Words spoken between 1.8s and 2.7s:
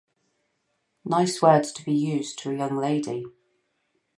be used to a